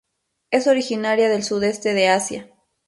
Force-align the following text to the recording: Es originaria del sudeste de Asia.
Es 0.49 0.65
originaria 0.65 1.29
del 1.29 1.43
sudeste 1.43 1.93
de 1.93 2.07
Asia. 2.09 2.49